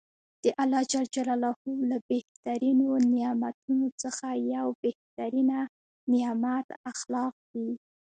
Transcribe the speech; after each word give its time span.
د 0.43 0.45
الله 0.61 0.81
ج 0.91 0.95
له 1.87 1.97
بهترینو 2.09 2.87
نعمتونوڅخه 3.13 4.29
یو 4.55 4.67
بهترینه 4.83 5.57
نعمت 6.13 6.67
اخلاق 6.91 7.33
دي. 7.53 7.69